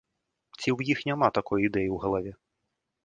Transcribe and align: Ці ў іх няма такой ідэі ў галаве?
Ці 0.59 0.69
ў 0.77 0.95
іх 0.95 1.03
няма 1.09 1.27
такой 1.39 1.59
ідэі 1.69 1.89
ў 1.95 2.03
галаве? 2.07 2.33